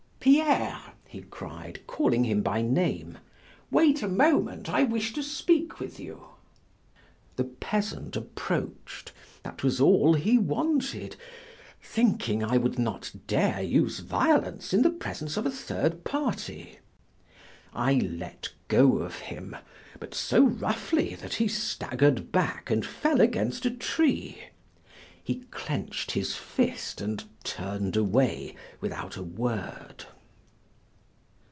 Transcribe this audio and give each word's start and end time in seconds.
"Pierre!" 0.23 0.79
he 1.07 1.21
cried, 1.23 1.79
calling 1.87 2.25
him 2.25 2.43
by 2.43 2.61
name, 2.61 3.17
"wait 3.71 4.03
a 4.03 4.07
moment, 4.07 4.69
I 4.69 4.83
wish 4.83 5.13
to 5.13 5.23
speak 5.23 5.79
with 5.79 5.99
you." 5.99 6.21
The 7.37 7.45
peasant 7.45 8.15
approached; 8.15 9.13
that 9.41 9.63
was 9.63 9.81
all 9.81 10.13
he 10.13 10.37
wanted, 10.37 11.15
thinking 11.81 12.43
I 12.43 12.57
would 12.57 12.77
not 12.77 13.11
dare 13.25 13.63
use 13.63 13.97
violence 13.97 14.75
in 14.75 14.83
the 14.83 14.91
presence 14.91 15.37
of 15.37 15.47
a 15.47 15.51
third 15.51 16.03
party. 16.03 16.77
I 17.73 17.93
let 17.95 18.53
go 18.67 18.99
of 18.99 19.21
him, 19.21 19.55
but 19.99 20.13
so 20.13 20.43
roughly 20.43 21.15
that 21.15 21.33
he 21.33 21.47
staggered 21.47 22.31
back 22.31 22.69
and 22.69 22.85
fell 22.85 23.21
against 23.21 23.65
a 23.65 23.71
tree. 23.71 24.37
He 25.23 25.41
clenched 25.51 26.11
his 26.11 26.35
fist 26.35 26.99
and 26.99 27.23
turned 27.43 27.95
away 27.95 28.55
without 28.81 29.17
a 29.17 29.23
word. 29.23 30.05